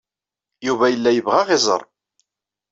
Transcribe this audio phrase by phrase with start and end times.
[0.65, 1.81] Yuba yella yebɣa ad aɣ-iẓer.